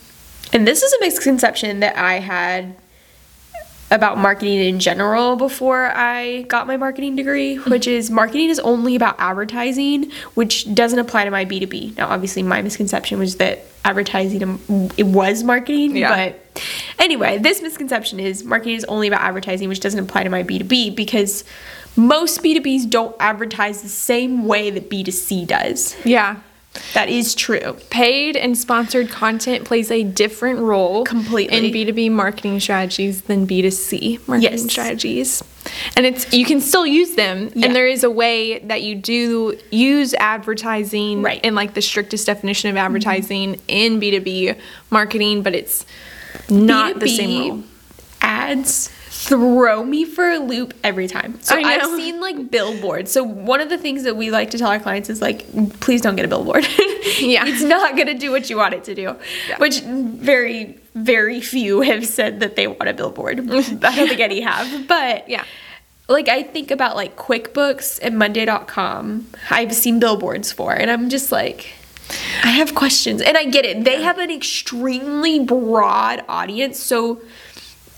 And 0.53 0.67
this 0.67 0.83
is 0.83 0.93
a 0.95 1.01
misconception 1.01 1.81
that 1.81 1.97
I 1.99 2.21
had 2.21 2.77
about 3.91 4.19
marketing 4.19 4.59
in 4.61 4.81
general 4.81 5.37
before 5.37 5.87
I 5.95 6.43
got 6.43 6.67
my 6.67 6.77
marketing 6.77 7.17
degree, 7.17 7.57
which 7.57 7.87
is 7.87 8.11
marketing 8.11 8.49
is 8.49 8.59
only 8.61 8.97
about 8.97 9.15
advertising, 9.19 10.11
which 10.35 10.73
doesn't 10.75 10.99
apply 10.99 11.25
to 11.25 11.31
my 11.31 11.45
B2B. 11.45 11.97
Now, 11.97 12.09
obviously, 12.09 12.43
my 12.43 12.63
misconception 12.63 13.19
was 13.19 13.37
that 13.37 13.65
advertising 13.85 14.59
it 14.97 15.07
was 15.07 15.43
marketing, 15.45 15.97
Yeah. 15.97 16.31
but 16.55 16.63
anyway, 16.99 17.39
this 17.39 17.61
misconception 17.63 18.19
is 18.19 18.43
marketing 18.43 18.77
is 18.77 18.85
only 18.87 19.07
about 19.09 19.21
advertising, 19.21 19.69
which 19.69 19.81
doesn't 19.81 20.01
apply 20.01 20.25
to 20.25 20.31
my 20.31 20.43
B2B 20.43 20.95
because 20.97 21.45
most 21.97 22.43
B2Bs 22.43 22.89
don't 22.91 23.15
advertise 23.21 23.83
the 23.83 23.89
same 23.89 24.47
way 24.47 24.71
that 24.71 24.91
B2C 24.91 25.47
does. 25.47 25.95
Yeah. 26.05 26.37
That 26.95 27.09
is 27.09 27.35
true. 27.35 27.77
Paid 27.91 28.37
and 28.37 28.57
sponsored 28.59 29.09
content 29.09 29.65
plays 29.65 29.91
a 29.91 30.03
different 30.03 30.59
role 30.61 31.05
Completely. 31.05 31.57
in 31.69 31.73
B2B 31.73 32.11
marketing 32.11 32.59
strategies 32.61 33.23
than 33.23 33.47
B2C 33.47 34.27
marketing 34.27 34.53
Yes. 34.59 34.71
strategies. 34.71 35.43
And 35.97 36.05
it's 36.05 36.33
you 36.33 36.45
can 36.45 36.61
still 36.61 36.87
use 36.87 37.15
them 37.15 37.51
Yeah. 37.55 37.67
and 37.67 37.77
there 37.77 37.87
is 37.87 38.03
a 38.05 38.11
way 38.11 38.59
that 38.61 38.83
you 38.83 38.97
do 38.97 39.57
use 39.71 40.15
advertising 40.15 41.23
Right. 41.23 41.39
Mm-hmm. 41.39 41.47
in 41.49 41.55
like 41.55 41.75
the 41.75 41.83
strictest 41.83 42.27
definition 42.27 42.71
of 42.71 42.77
advertising 42.77 43.61
in 43.69 44.01
B2B 44.01 44.57
marketing, 44.91 45.43
but 45.43 45.55
it's 45.55 45.87
not 46.51 46.99
the 47.01 47.09
same 47.09 47.31
B2B 47.31 47.49
role. 47.51 47.63
Ads 48.21 48.91
throw 49.29 49.83
me 49.85 50.05
for 50.05 50.29
a 50.31 50.39
loop 50.39 50.75
every 50.85 51.09
time. 51.09 51.41
So. 51.41 51.57
I've 51.57 51.85
seen 51.97 52.21
like 52.21 52.51
billboards. 52.51 53.11
So 53.11 53.23
one 53.23 53.61
of 53.61 53.69
the 53.71 53.79
things 53.79 54.03
that 54.05 54.17
we 54.17 54.31
like 54.31 54.51
to 54.51 54.59
tell 54.59 54.69
our 54.69 54.79
clients 54.81 55.09
is 55.09 55.23
like, 55.23 55.47
please 55.81 56.01
don't 56.01 56.17
get 56.17 56.25
a 56.25 56.29
billboard. 56.29 56.67
Yeah. 57.21 57.45
it's 57.47 57.63
not 57.63 57.97
gonna 57.97 58.19
do 58.19 58.31
what 58.33 58.51
you 58.51 58.57
want 58.57 58.75
it 58.75 58.85
to 58.85 58.95
do. 58.95 59.15
Yeah. 59.49 59.59
Which 59.59 59.81
very, 59.83 60.81
very 60.95 61.41
few 61.41 61.81
have 61.83 62.05
said 62.07 62.41
that 62.41 62.57
they 62.57 62.67
want 62.67 62.89
a 62.89 62.93
billboard. 62.93 63.39
I 63.51 63.53
don't 63.53 64.09
think 64.09 64.21
any 64.21 64.41
have. 64.41 64.89
But 64.89 65.29
Yeah. 65.29 65.45
like 66.09 66.29
I 66.29 66.43
think 66.43 66.71
about 66.71 66.97
like 66.97 67.15
QuickBooks 67.17 68.01
and 68.03 68.19
Monday.com, 68.19 69.29
I've 69.51 69.75
seen 69.75 70.01
billboards 70.01 70.51
for, 70.51 70.73
and 70.73 70.91
I'm 70.91 71.09
just 71.09 71.31
like, 71.31 71.73
I 72.43 72.49
have 72.49 72.75
questions, 72.75 73.23
and 73.23 73.37
I 73.37 73.45
get 73.45 73.65
it. 73.65 73.85
They 73.85 74.03
have 74.03 74.19
an 74.19 74.31
extremely 74.31 75.39
broad 75.45 76.25
audience, 76.29 76.79
so 76.81 77.21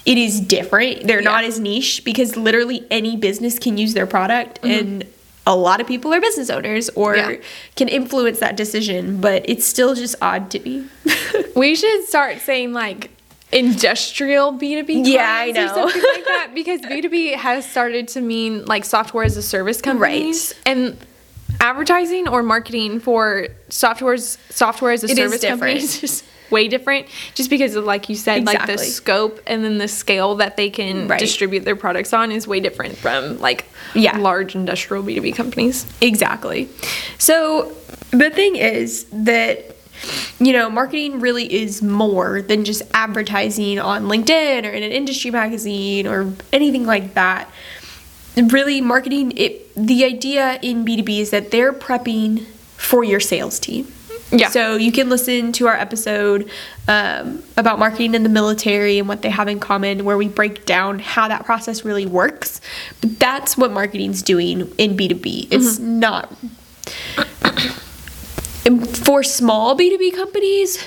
it 0.06 0.16
is 0.16 0.40
different. 0.40 1.06
They're 1.06 1.20
not 1.20 1.44
as 1.44 1.58
niche 1.60 2.02
because 2.04 2.36
literally 2.36 2.86
any 2.90 3.16
business 3.16 3.58
can 3.58 3.76
use 3.76 3.92
their 3.92 4.06
product, 4.06 4.62
mm-hmm. 4.62 4.78
and 4.78 5.04
a 5.46 5.54
lot 5.54 5.80
of 5.80 5.86
people 5.86 6.12
are 6.14 6.20
business 6.20 6.48
owners 6.50 6.88
or 6.90 7.16
Yeah. 7.16 7.36
can 7.76 7.88
influence 7.88 8.38
that 8.40 8.56
decision. 8.56 9.20
But 9.20 9.44
it's 9.48 9.66
still 9.66 9.94
just 9.94 10.16
odd 10.22 10.50
to 10.52 10.60
me. 10.60 10.86
We 11.56 11.74
should 11.74 12.04
start 12.04 12.40
saying 12.40 12.72
like 12.74 13.10
industrial 13.52 14.52
B2B 14.52 15.06
Yeah, 15.06 15.22
I 15.22 15.52
clients 15.52 15.58
or 15.72 15.76
know. 15.76 15.88
something 15.88 16.02
like 16.14 16.24
that 16.24 16.50
because 16.54 16.80
B2B 16.82 17.34
has 17.36 17.68
started 17.68 18.08
to 18.08 18.20
mean 18.20 18.64
like 18.66 18.84
software 18.84 19.24
as 19.24 19.36
a 19.36 19.42
service 19.42 19.80
companies. 19.80 20.52
Right. 20.66 20.76
And 20.76 20.96
advertising 21.60 22.28
or 22.28 22.42
marketing 22.42 23.00
for 23.00 23.48
software's 23.68 24.38
software 24.50 24.92
as 24.92 25.04
a 25.04 25.08
It 25.08 25.16
service 25.16 25.44
companies 25.44 26.02
is 26.02 26.22
way 26.48 26.68
different 26.68 27.06
just 27.34 27.50
because 27.50 27.74
of 27.74 27.84
like 27.84 28.08
you 28.08 28.14
said 28.14 28.44
like 28.46 28.66
the 28.66 28.78
scope 28.78 29.40
and 29.48 29.64
then 29.64 29.78
the 29.78 29.88
scale 29.88 30.36
that 30.36 30.56
they 30.56 30.70
can 30.70 31.08
Right. 31.08 31.18
distribute 31.18 31.64
their 31.64 31.74
products 31.74 32.12
on 32.12 32.30
is 32.30 32.46
way 32.46 32.60
different 32.60 32.96
from 32.96 33.40
like 33.40 33.64
Yeah. 33.94 34.16
large 34.18 34.54
industrial 34.54 35.02
B2B 35.02 35.34
companies. 35.34 35.86
Exactly. 36.00 36.68
So 37.18 37.72
the 38.12 38.30
thing 38.30 38.54
is 38.56 39.06
that 39.12 39.72
you 40.38 40.52
know, 40.52 40.68
marketing 40.68 41.20
really 41.20 41.50
is 41.52 41.82
more 41.82 42.42
than 42.42 42.64
just 42.66 42.82
advertising 42.92 43.78
on 43.78 44.04
LinkedIn 44.04 44.64
or 44.64 44.68
in 44.68 44.82
an 44.82 44.92
industry 44.92 45.30
magazine 45.30 46.06
or 46.06 46.30
anything 46.52 46.84
like 46.84 47.14
that. 47.14 47.50
Really, 48.36 48.80
marketing 48.80 49.32
it 49.36 49.74
the 49.74 50.04
idea 50.04 50.58
in 50.62 50.84
B2B 50.84 51.20
is 51.20 51.30
that 51.30 51.50
they're 51.50 51.72
prepping 51.72 52.44
for 52.76 53.02
your 53.02 53.20
sales 53.20 53.58
team. 53.58 53.92
Yeah. 54.32 54.48
So 54.48 54.74
you 54.74 54.90
can 54.90 55.08
listen 55.08 55.52
to 55.52 55.68
our 55.68 55.74
episode 55.74 56.50
um, 56.88 57.42
about 57.56 57.78
marketing 57.78 58.14
in 58.14 58.24
the 58.24 58.28
military 58.28 58.98
and 58.98 59.08
what 59.08 59.22
they 59.22 59.30
have 59.30 59.46
in 59.48 59.60
common, 59.60 60.04
where 60.04 60.16
we 60.16 60.28
break 60.28 60.66
down 60.66 60.98
how 60.98 61.28
that 61.28 61.44
process 61.44 61.84
really 61.84 62.06
works. 62.06 62.60
But 63.00 63.20
that's 63.20 63.56
what 63.56 63.70
marketing's 63.70 64.22
doing 64.22 64.62
in 64.78 64.96
B2B. 64.96 65.48
It's 65.50 65.78
not. 65.78 66.34
For 69.04 69.22
small 69.22 69.78
B2B 69.78 70.14
companies, 70.14 70.84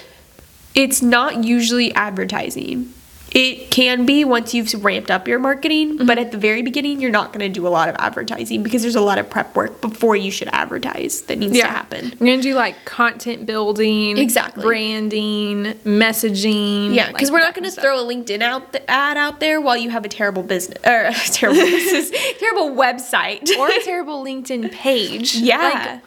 it's 0.76 1.02
not 1.02 1.44
usually 1.46 1.94
advertising. 1.94 2.94
It 3.32 3.70
can 3.70 4.06
be 4.06 4.26
once 4.26 4.54
you've 4.54 4.84
ramped 4.84 5.12
up 5.12 5.28
your 5.28 5.40
marketing, 5.40 5.98
but 5.98 6.08
mm-hmm. 6.08 6.20
at 6.20 6.32
the 6.32 6.38
very 6.38 6.62
beginning, 6.62 7.00
you're 7.00 7.12
not 7.12 7.32
going 7.32 7.42
to 7.42 7.50
do 7.50 7.68
a 7.68 7.70
lot 7.70 7.88
of 7.88 7.96
advertising 8.00 8.64
because 8.64 8.82
there's 8.82 8.96
a 8.96 9.02
lot 9.02 9.18
of 9.20 9.30
prep 9.30 9.56
work 9.56 9.82
before 9.82 10.16
you 10.16 10.32
should 10.32 10.48
advertise 10.52 11.22
that 11.24 11.38
needs 11.38 11.58
to 11.58 11.66
happen. 11.66 12.06
You're 12.06 12.30
gonna 12.30 12.42
do 12.42 12.56
like 12.56 12.86
content 12.86 13.46
building, 13.46 14.18
Exactly. 14.18 14.64
branding, 14.64 15.66
messaging. 15.86 16.96
Yeah, 16.96 17.12
because 17.12 17.30
like 17.30 17.34
we're 17.34 17.46
not 17.46 17.54
going 17.56 17.70
to 17.70 17.82
throw 17.82 18.00
a 18.00 18.04
LinkedIn 18.04 18.42
out 18.42 18.74
th- 18.74 18.84
ad 18.88 19.18
out 19.18 19.40
there 19.40 19.62
while 19.62 19.78
you 19.78 19.90
have 19.90 20.06
a 20.06 20.10
terrible 20.10 20.44
business 20.44 20.78
or 20.86 21.06
a 21.06 21.14
terrible 21.32 21.62
business, 21.62 22.12
terrible 22.40 22.72
website 22.76 23.50
or 23.58 23.68
a 23.68 23.80
terrible 23.84 24.24
LinkedIn 24.24 24.72
page. 24.72 25.36
yeah. 25.36 25.58
Like, 25.58 26.02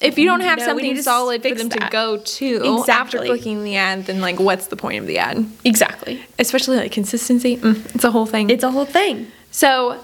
if 0.00 0.18
you 0.18 0.26
don't 0.26 0.40
have 0.40 0.58
No, 0.58 0.64
something 0.66 1.00
solid 1.02 1.42
for 1.42 1.54
them 1.54 1.68
that. 1.70 1.80
to 1.80 1.88
go 1.90 2.16
to 2.18 2.56
after 2.56 2.78
Exactly. 3.18 3.26
clicking 3.28 3.64
the 3.64 3.76
ad, 3.76 4.06
then 4.06 4.20
like 4.20 4.38
what's 4.38 4.66
the 4.68 4.76
point 4.76 4.98
of 5.00 5.06
the 5.06 5.18
ad? 5.18 5.44
exactly. 5.64 6.22
Especially 6.38 6.76
like 6.76 6.92
consistency. 6.92 7.56
Mm, 7.56 7.94
it's 7.94 8.04
a 8.04 8.10
whole 8.10 8.26
thing. 8.26 8.50
It's 8.50 8.64
a 8.64 8.70
whole 8.70 8.84
thing. 8.86 9.26
So, 9.50 9.98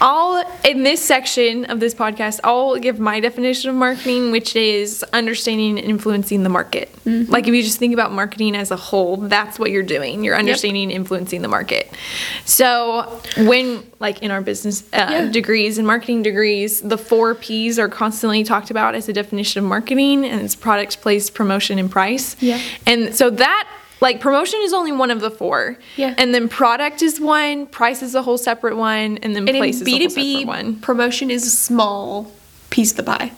I'll 0.00 0.44
in 0.64 0.82
this 0.82 1.04
section 1.04 1.64
of 1.66 1.80
this 1.80 1.94
podcast, 1.94 2.40
I'll 2.44 2.76
give 2.76 2.98
my 2.98 3.20
definition 3.20 3.70
of 3.70 3.76
marketing, 3.76 4.30
which 4.30 4.56
is 4.56 5.04
understanding 5.12 5.78
and 5.78 5.86
influencing 5.88 6.42
the 6.42 6.48
market. 6.48 6.90
Mm-hmm. 7.04 7.30
Like 7.30 7.46
if 7.46 7.54
you 7.54 7.62
just 7.62 7.78
think 7.78 7.94
about 7.94 8.12
marketing 8.12 8.56
as 8.56 8.70
a 8.70 8.76
whole, 8.76 9.16
that's 9.16 9.58
what 9.58 9.70
you're 9.70 9.82
doing. 9.82 10.24
You're 10.24 10.36
understanding 10.36 10.84
and 10.84 10.92
influencing 10.92 11.42
the 11.42 11.48
market. 11.48 11.92
So, 12.44 13.20
when 13.38 13.82
like 14.00 14.22
in 14.22 14.30
our 14.30 14.40
business 14.40 14.82
uh, 14.92 15.08
Yeah. 15.10 15.30
degrees 15.30 15.78
and 15.78 15.86
marketing 15.86 16.22
degrees, 16.22 16.80
the 16.80 16.98
four 16.98 17.34
P's 17.34 17.78
are 17.78 17.88
constantly 17.88 18.44
talked 18.44 18.70
about 18.70 18.94
as 18.94 19.08
a 19.08 19.12
definition 19.12 19.62
of 19.62 19.68
marketing, 19.68 20.24
and 20.24 20.40
it's 20.42 20.54
product, 20.54 21.00
place, 21.00 21.30
promotion, 21.30 21.78
and 21.78 21.90
price. 21.90 22.36
Yeah. 22.40 22.60
And 22.86 23.14
so 23.14 23.30
that 23.30 23.68
like 24.00 24.20
promotion 24.20 24.60
is 24.62 24.72
only 24.72 24.92
one 24.92 25.10
of 25.10 25.20
the 25.20 25.30
four. 25.30 25.78
Yeah. 25.96 26.14
And 26.18 26.34
then 26.34 26.48
product 26.48 27.00
is 27.02 27.20
one, 27.20 27.66
price 27.66 28.02
is 28.02 28.14
a 28.14 28.22
whole 28.22 28.38
separate 28.38 28.76
one, 28.76 29.18
and 29.18 29.34
then 29.36 29.48
And 29.48 29.56
place 29.56 29.80
is 29.80 29.86
a 29.86 29.90
whole 29.90 30.00
B2B, 30.00 30.08
separate 30.40 30.46
one. 30.46 30.76
promotion 30.80 31.30
is 31.30 31.46
a 31.46 31.50
small 31.50 32.32
piece 32.70 32.90
of 32.90 32.96
the 32.98 33.02
pie. 33.04 33.32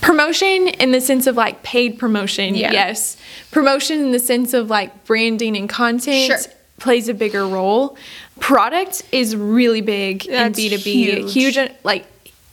Promotion 0.00 0.68
in 0.68 0.90
the 0.90 1.00
sense 1.00 1.26
of 1.26 1.36
like 1.36 1.62
paid 1.62 1.98
promotion, 1.98 2.54
Yeah. 2.54 2.72
yes. 2.72 3.16
Promotion 3.50 4.00
in 4.00 4.12
the 4.12 4.18
sense 4.18 4.52
of 4.52 4.68
like 4.68 5.04
branding 5.04 5.56
and 5.56 5.68
content 5.68 6.26
Sure. 6.26 6.52
plays 6.78 7.08
a 7.08 7.14
bigger 7.14 7.46
role. 7.46 7.96
Product 8.40 9.02
is 9.12 9.34
really 9.36 9.80
big 9.80 10.26
That's 10.28 10.58
in 10.58 10.70
B2B. 10.72 11.30
huge. 11.30 11.56
uh, 11.56 11.68
like 11.84 12.04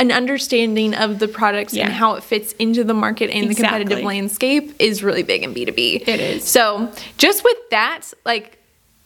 an 0.02 0.12
understanding 0.12 0.96
of 0.96 1.20
the 1.20 1.28
products 1.28 1.74
Yeah. 1.76 1.86
and 1.86 1.94
how 1.94 2.16
it 2.16 2.24
fits 2.24 2.54
into 2.54 2.84
the 2.84 2.94
market 2.96 3.30
and 3.30 3.48
the 3.50 3.54
competitive 3.56 4.04
landscape 4.04 4.74
is 4.80 5.04
really 5.04 5.22
big 5.22 5.44
in 5.44 5.54
B2B. 5.54 6.08
It 6.08 6.20
is. 6.20 6.44
So, 6.44 6.92
just 7.20 7.44
with 7.44 7.58
that, 7.70 8.02
like 8.26 8.58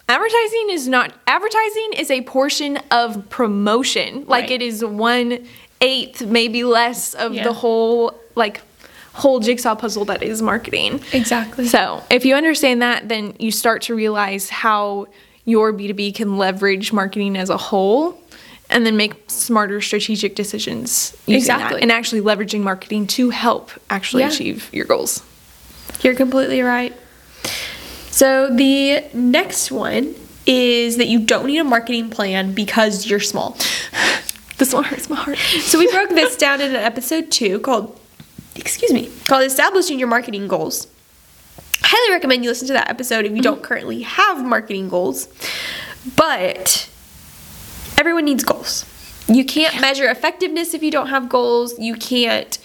advertising 0.07 0.67
is 0.69 0.87
not 0.87 1.13
advertising 1.27 1.89
is 1.97 2.09
a 2.09 2.21
portion 2.21 2.77
of 2.91 3.29
promotion. 3.29 4.23
Like 4.25 4.43
Right. 4.43 4.51
it 4.51 4.61
is 4.61 4.85
one 4.85 5.45
eighth, 5.81 6.21
maybe 6.25 6.63
less 6.63 7.13
of 7.13 7.33
Yeah. 7.33 7.43
the 7.43 7.53
whole 7.53 8.15
like 8.35 8.61
whole 9.13 9.39
jigsaw 9.41 9.75
puzzle 9.75 10.05
that 10.05 10.23
is 10.23 10.41
marketing. 10.41 11.01
Exactly. 11.11 11.67
So, 11.67 12.03
if 12.09 12.23
you 12.25 12.35
understand 12.35 12.81
that, 12.81 13.09
then 13.09 13.33
you 13.37 13.51
start 13.51 13.81
to 13.83 13.95
realize 13.95 14.49
how 14.49 15.07
your 15.43 15.73
B2B 15.73 16.15
can 16.15 16.37
leverage 16.37 16.91
marketing 16.93 17.35
as 17.37 17.49
a 17.49 17.57
whole 17.57 18.17
and 18.69 18.85
then 18.85 18.97
make 18.97 19.29
smarter 19.29 19.79
strategic 19.81 20.35
decisions 20.35 21.15
using 21.27 21.47
that, 21.47 21.55
Exactly. 21.57 21.81
and 21.81 21.91
actually 21.91 22.21
leveraging 22.21 22.61
marketing 22.61 23.07
to 23.07 23.29
help 23.29 23.71
actually 23.89 24.23
Yeah. 24.23 24.29
achieve 24.29 24.69
your 24.71 24.85
goals. 24.85 25.21
You're 26.01 26.15
completely 26.15 26.61
right. 26.61 26.93
So 28.11 28.49
the 28.55 29.03
next 29.13 29.71
one 29.71 30.15
is 30.45 30.97
that 30.97 31.07
you 31.07 31.19
don't 31.19 31.47
need 31.47 31.57
a 31.57 31.63
marketing 31.63 32.09
plan 32.09 32.53
because 32.53 33.05
you're 33.07 33.19
small. 33.19 33.57
This 34.57 34.73
one 34.73 34.85
hurts 34.85 35.09
my 35.09 35.17
heart. 35.17 35.37
So 35.63 35.77
we 35.77 35.91
broke 35.91 36.09
this 36.11 36.37
down 36.45 36.61
in 36.61 36.69
an 36.69 36.77
episode 36.77 37.29
two 37.29 37.59
called, 37.59 37.99
excuse 38.55 38.93
me, 38.93 39.11
called 39.27 39.43
Establishing 39.43 39.99
Your 39.99 40.07
Marketing 40.07 40.47
Goals. 40.47 40.87
Highly 41.81 42.13
recommend 42.13 42.43
you 42.45 42.49
listen 42.49 42.67
to 42.67 42.73
that 42.73 42.89
episode 42.89 43.25
if 43.25 43.31
you 43.31 43.37
mm-hmm. 43.37 43.41
don't 43.43 43.63
currently 43.63 44.03
have 44.03 44.45
marketing 44.45 44.87
goals. 44.87 45.27
But 46.15 46.89
everyone 47.97 48.25
needs 48.25 48.43
goals. 48.43 48.85
You 49.27 49.43
can't 49.45 49.79
measure 49.81 50.09
effectiveness 50.09 50.73
if 50.73 50.83
you 50.83 50.91
don't 50.91 51.07
have 51.07 51.29
goals. 51.29 51.77
You 51.79 51.95
can't 51.95 52.57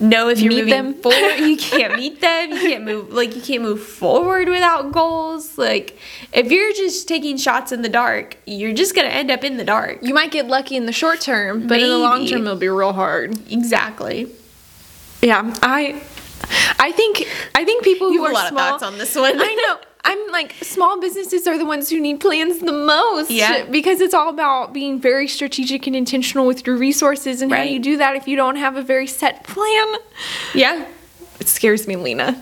know 0.00 0.28
if 0.28 0.40
you're 0.40 0.48
Meet 0.52 0.64
moving 0.64 0.70
them. 0.70 0.94
forward. 1.02 1.36
You 1.38 1.56
can't 1.56 1.94
meet 1.96 2.20
them. 2.20 2.50
You 2.50 2.58
can't 2.60 2.84
move 2.84 3.12
like 3.12 3.36
you 3.36 3.42
can't 3.42 3.62
move 3.62 3.82
forward 3.82 4.48
without 4.48 4.90
goals. 4.90 5.58
Like 5.58 5.98
if 6.32 6.50
you're 6.50 6.72
just 6.72 7.06
taking 7.08 7.36
shots 7.36 7.72
in 7.72 7.82
the 7.82 7.88
dark, 7.88 8.36
you're 8.46 8.72
just 8.72 8.94
gonna 8.96 9.08
end 9.08 9.30
up 9.30 9.44
in 9.44 9.58
the 9.58 9.64
dark. 9.64 9.98
You 10.02 10.14
might 10.14 10.30
get 10.30 10.46
lucky 10.48 10.76
in 10.76 10.86
the 10.86 10.92
short 10.92 11.20
term, 11.20 11.66
but 11.68 11.78
in 11.80 11.88
the 11.88 11.98
long 11.98 12.26
term 12.26 12.42
it'll 12.42 12.56
be 12.56 12.68
real 12.68 12.94
hard. 12.94 13.38
Exactly. 13.52 14.28
Yeah, 15.20 15.54
I 15.62 16.02
I 16.80 16.90
think 16.92 17.28
I 17.54 17.64
think 17.64 17.84
people 17.84 18.08
who 18.08 18.14
You 18.14 18.24
have 18.24 18.30
are 18.30 18.32
a 18.32 18.34
lot 18.34 18.44
of 18.44 18.48
small, 18.50 18.70
thoughts 18.70 18.82
on 18.82 18.98
this 18.98 19.14
one. 19.14 19.34
I 19.40 19.54
know. 19.54 19.76
Like 20.32 20.54
small 20.62 21.00
businesses 21.00 21.46
are 21.46 21.58
the 21.58 21.64
ones 21.66 21.90
who 21.90 22.00
need 22.00 22.20
plans 22.20 22.58
the 22.60 22.72
most. 22.72 23.30
Yeah. 23.30 23.64
Because 23.66 24.00
it's 24.00 24.14
all 24.14 24.28
about 24.30 24.72
being 24.72 24.98
very 25.00 25.28
strategic 25.28 25.86
and 25.86 25.94
intentional 25.94 26.46
with 26.46 26.66
your 26.66 26.76
resources 26.76 27.42
and 27.42 27.52
how 27.52 27.62
you 27.62 27.78
do 27.78 27.96
that 27.98 28.16
if 28.16 28.26
you 28.26 28.34
don't 28.36 28.56
have 28.56 28.76
a 28.76 28.82
very 28.82 29.06
set 29.06 29.44
plan. 29.44 29.94
Yeah. 30.54 30.86
It 31.40 31.48
scares 31.48 31.86
me, 31.88 31.96
Lena. 31.96 32.40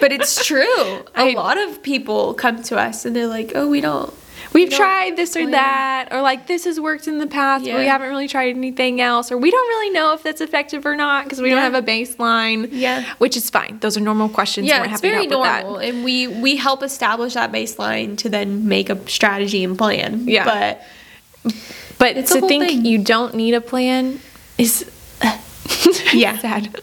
But 0.00 0.12
it's 0.12 0.44
true. 0.44 0.64
A 1.14 1.30
I- 1.30 1.32
lot 1.34 1.58
of 1.58 1.82
people 1.82 2.34
come 2.34 2.62
to 2.64 2.78
us 2.78 3.04
and 3.04 3.14
they're 3.14 3.26
like, 3.26 3.52
"Oh, 3.54 3.68
we 3.68 3.80
don't." 3.80 4.12
We've 4.52 4.68
tried 4.70 5.16
this 5.16 5.36
or 5.36 5.40
oh, 5.40 5.42
plan. 5.42 5.52
that, 5.52 6.08
or 6.10 6.22
like 6.22 6.46
this 6.48 6.64
has 6.64 6.80
worked 6.80 7.06
in 7.06 7.18
the 7.18 7.26
past, 7.26 7.64
but 7.64 7.74
we 7.78 7.86
haven't 7.86 8.08
really 8.08 8.26
tried 8.26 8.48
anything 8.56 9.00
else, 9.00 9.30
or 9.30 9.38
we 9.38 9.50
don't 9.50 9.68
really 9.68 9.90
know 9.90 10.12
if 10.12 10.22
that's 10.24 10.40
effective 10.40 10.84
or 10.84 10.96
not 10.96 11.24
because 11.24 11.40
we 11.40 11.50
Yeah. 11.50 11.56
don't 11.62 11.72
have 11.72 11.84
a 11.84 11.86
baseline. 11.86 12.68
Yeah. 12.72 13.04
Which 13.18 13.36
is 13.36 13.48
fine. 13.48 13.78
Those 13.80 13.96
are 13.96 14.00
normal 14.00 14.28
questions. 14.28 14.66
Yeah, 14.66 14.80
We're 14.82 14.90
it's 14.92 15.00
very 15.00 15.14
help 15.14 15.28
with 15.30 15.42
that. 15.44 15.62
normal, 15.62 15.78
and 15.80 16.04
we 16.04 16.26
we 16.26 16.56
help 16.56 16.82
establish 16.82 17.34
that 17.34 17.52
baseline 17.52 18.16
to 18.18 18.28
then 18.28 18.66
make 18.66 18.90
a 18.90 18.98
strategy 19.08 19.62
and 19.62 19.78
plan. 19.78 20.26
Yeah. 20.26 20.44
but 20.44 21.54
But 21.98 22.16
It's 22.16 22.32
to 22.32 22.40
think 22.40 22.64
thing. 22.64 22.84
you 22.84 22.98
don't 22.98 23.34
need 23.34 23.54
a 23.54 23.60
plan 23.60 24.20
is 24.58 24.84
Yeah. 26.12 26.36
sad. 26.38 26.76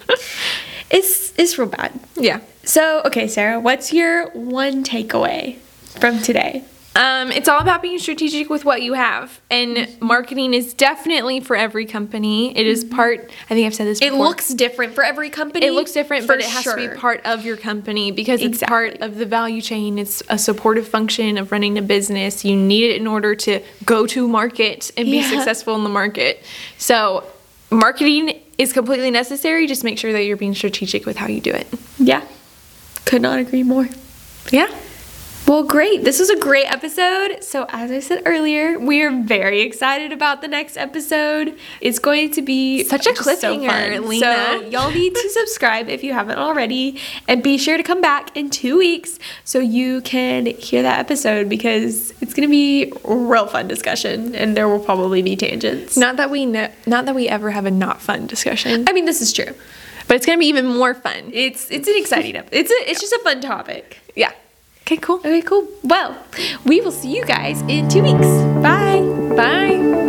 it's 0.90 1.34
it's 1.38 1.58
real 1.58 1.68
bad. 1.68 1.92
yeah. 2.16 2.40
So, 2.64 3.02
okay, 3.06 3.28
Sarah, 3.28 3.60
what's 3.60 3.94
your 3.94 4.30
one 4.32 4.84
takeaway 4.84 5.56
from 6.00 6.22
today? 6.22 6.64
Um, 6.98 7.32
it's 7.32 7.48
all 7.48 7.60
about 7.60 7.84
being 7.84 8.00
strategic 8.00 8.50
with 8.50 8.66
what 8.66 8.82
you 8.82 8.94
have, 8.94 9.40
and 9.52 9.88
marketing 10.02 10.56
is 10.56 10.74
definitely 10.74 11.40
for 11.40 11.56
every 11.56 11.86
company. 11.86 12.58
It 12.58 12.66
is 12.66 12.84
part. 12.84 13.30
I 13.46 13.54
think 13.54 13.68
I've 13.68 13.76
said 13.76 13.86
this. 13.86 14.00
Before 14.00 14.08
it 14.08 14.12
before. 14.14 14.26
looks 14.26 14.54
different 14.54 14.96
for 14.96 15.04
every 15.04 15.30
company. 15.30 15.68
It 15.68 15.74
looks 15.74 15.92
different, 15.92 16.26
but 16.26 16.40
it 16.40 16.48
has 16.48 16.64
to 16.64 16.76
be 16.76 16.88
part 16.88 17.22
of 17.24 17.46
your 17.46 17.56
company 17.56 18.12
because 18.12 18.42
it's 18.42 18.64
part 18.64 18.98
of 19.02 19.18
the 19.18 19.28
value 19.28 19.62
chain. 19.62 20.00
It's 20.00 20.24
a 20.28 20.40
supportive 20.40 20.88
function 20.88 21.38
of 21.38 21.52
running 21.52 21.78
a 21.78 21.84
business. 21.84 22.44
You 22.44 22.56
need 22.56 22.86
it 22.90 23.00
in 23.00 23.06
order 23.06 23.36
to 23.36 23.62
go 23.86 24.08
to 24.08 24.28
market 24.28 24.90
and 24.98 25.06
be 25.06 25.18
Yeah. 25.18 25.30
successful 25.30 25.76
in 25.76 25.84
the 25.84 25.90
market. 25.92 26.44
So, 26.80 27.26
marketing 27.70 28.42
is 28.58 28.74
completely 28.74 29.12
necessary. 29.12 29.68
Just 29.68 29.84
make 29.84 30.00
sure 30.00 30.12
that 30.14 30.24
you're 30.24 30.36
being 30.36 30.56
strategic 30.56 31.06
with 31.06 31.18
how 31.18 31.28
you 31.28 31.42
do 31.42 31.52
it. 31.52 31.68
Yeah, 32.00 32.24
could 33.06 33.22
not 33.22 33.38
agree 33.38 33.62
more. 33.62 33.88
Yeah. 34.52 34.74
Well, 35.48 35.64
great. 35.64 36.04
This 36.04 36.20
was 36.20 36.30
a 36.30 36.38
great 36.38 36.70
episode. 36.70 37.42
So, 37.42 37.68
as 37.70 37.90
I 37.90 38.02
said 38.02 38.24
earlier, 38.26 38.78
we 38.78 39.02
are 39.04 39.12
very 39.24 39.62
excited 39.62 40.12
about 40.12 40.42
the 40.42 40.50
next 40.50 40.76
episode. 40.76 41.58
It's 41.80 42.00
going 42.00 42.32
to 42.32 42.42
be 42.42 42.84
Such 42.84 43.08
a 43.08 43.16
so 43.16 43.24
cliffhanger, 43.24 44.04
fun. 44.06 44.20
So, 44.20 44.68
y'all 44.68 44.92
need 44.92 45.16
to 45.16 45.30
subscribe 45.30 45.88
if 45.88 46.04
you 46.04 46.12
haven't 46.12 46.38
already, 46.38 47.00
and 47.30 47.42
be 47.42 47.58
sure 47.58 47.78
to 47.78 47.84
come 47.84 48.02
back 48.02 48.36
in 48.36 48.50
two 48.50 48.78
weeks 48.78 49.20
so 49.46 49.60
you 49.60 50.02
can 50.02 50.48
hear 50.48 50.82
that 50.82 51.00
episode 51.00 51.48
because 51.48 52.12
it's 52.20 52.34
going 52.34 52.46
to 52.46 52.52
be 52.52 52.92
a 53.06 53.16
real 53.16 53.48
fun 53.48 53.70
discussion, 53.70 54.36
and 54.36 54.58
there 54.58 54.68
will 54.68 54.84
probably 54.84 55.22
be 55.22 55.38
tangents. 55.38 55.96
Not 55.96 56.18
that 56.18 56.30
we 56.30 56.46
know, 56.46 56.70
not 56.86 57.06
that 57.06 57.16
we 57.16 57.30
ever 57.30 57.52
have 57.52 57.66
a 57.66 57.72
not 57.72 58.02
fun 58.02 58.28
discussion, 58.28 58.84
I 58.90 58.92
mean, 58.92 59.06
this 59.06 59.22
is 59.22 59.32
true. 59.32 59.54
but 60.10 60.18
it's 60.18 60.26
gonna 60.26 60.40
be 60.40 60.48
even 60.48 60.68
more 60.68 60.94
fun. 60.94 61.32
It's 61.32 61.72
it's 61.72 61.88
an 61.88 61.96
exciting 61.96 62.36
It's 62.52 62.70
a, 62.70 62.90
it's 62.92 63.00
just 63.00 63.14
a 63.14 63.20
fun 63.24 63.40
topic. 63.40 64.00
Yeah. 64.14 64.34
Okay. 64.88 64.96
Cool. 64.96 65.18
Okay, 65.18 65.42
cool. 65.42 65.68
Well, 65.84 66.16
we 66.64 66.80
will 66.80 66.94
see 66.94 67.14
you 67.14 67.26
guys 67.26 67.62
in 67.68 67.90
two 67.90 68.04
weeks. 68.04 68.26
Bye. 68.64 69.04
Bye. 69.36 70.07